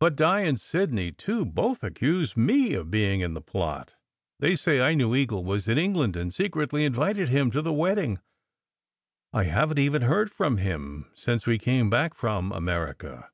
"But 0.00 0.16
Di 0.16 0.40
and 0.40 0.60
Sidney, 0.60 1.12
too, 1.12 1.44
both 1.44 1.84
accuse 1.84 2.36
me 2.36 2.74
of 2.74 2.90
being 2.90 3.20
in 3.20 3.34
the 3.34 3.40
plot. 3.40 3.94
They 4.40 4.56
say 4.56 4.80
I 4.80 4.94
knew 4.94 5.14
Eagle 5.14 5.44
was 5.44 5.68
in 5.68 5.78
England, 5.78 6.16
and 6.16 6.34
secretly 6.34 6.84
invited 6.84 7.28
him 7.28 7.52
to 7.52 7.62
the 7.62 7.72
wedding. 7.72 8.18
I 9.32 9.44
haven 9.44 9.76
t 9.76 9.84
even 9.84 10.02
heard 10.02 10.32
from 10.32 10.56
him 10.56 11.12
since 11.14 11.46
we 11.46 11.58
came 11.60 11.88
back 11.90 12.14
from 12.14 12.50
America." 12.50 13.30